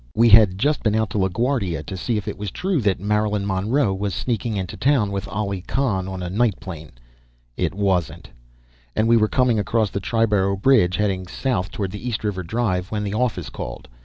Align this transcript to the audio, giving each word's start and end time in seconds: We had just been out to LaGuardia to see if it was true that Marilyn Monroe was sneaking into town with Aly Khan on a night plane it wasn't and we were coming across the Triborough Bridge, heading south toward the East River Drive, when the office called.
We 0.15 0.29
had 0.29 0.57
just 0.57 0.81
been 0.81 0.95
out 0.95 1.11
to 1.11 1.19
LaGuardia 1.19 1.83
to 1.85 1.95
see 1.95 2.17
if 2.17 2.27
it 2.27 2.35
was 2.35 2.49
true 2.49 2.81
that 2.81 2.99
Marilyn 2.99 3.45
Monroe 3.45 3.93
was 3.93 4.15
sneaking 4.15 4.57
into 4.57 4.75
town 4.75 5.11
with 5.11 5.27
Aly 5.27 5.61
Khan 5.61 6.07
on 6.07 6.23
a 6.23 6.29
night 6.31 6.59
plane 6.59 6.93
it 7.55 7.75
wasn't 7.75 8.27
and 8.95 9.07
we 9.07 9.15
were 9.15 9.27
coming 9.27 9.59
across 9.59 9.91
the 9.91 10.01
Triborough 10.01 10.59
Bridge, 10.59 10.95
heading 10.95 11.27
south 11.27 11.69
toward 11.69 11.91
the 11.91 12.03
East 12.07 12.23
River 12.23 12.41
Drive, 12.41 12.89
when 12.89 13.03
the 13.03 13.13
office 13.13 13.49
called. 13.51 13.87